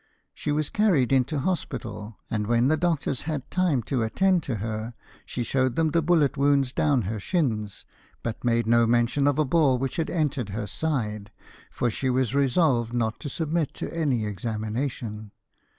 She 0.33 0.51
was 0.51 0.71
carried 0.71 1.13
into 1.13 1.37
hospital, 1.37 2.17
and 2.27 2.47
when 2.47 2.69
the 2.69 2.75
doctors 2.75 3.21
had 3.29 3.51
time 3.51 3.83
to 3.83 4.01
attend 4.01 4.41
to 4.41 4.55
her, 4.55 4.95
she 5.27 5.43
showed 5.43 5.75
them 5.75 5.91
the 5.91 6.01
bullet 6.01 6.37
wounds 6.37 6.73
down 6.73 7.03
her 7.03 7.19
shins, 7.19 7.85
but 8.23 8.43
made 8.43 8.65
no 8.65 8.87
mention 8.87 9.27
of 9.27 9.37
a 9.37 9.45
ball 9.45 9.77
which 9.77 9.97
had 9.97 10.09
entered 10.09 10.49
her 10.49 10.65
side, 10.65 11.29
for 11.69 11.91
she 11.91 12.09
was 12.09 12.33
resolved 12.33 12.93
not 12.93 13.19
to 13.19 13.29
submit 13.29 13.75
to 13.75 13.95
any 13.95 14.25
examination. 14.25 15.29